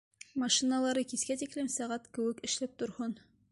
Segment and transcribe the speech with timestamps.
[0.43, 3.17] Машиналары кискә тиклем сәғәт кеүек эшләп торһон!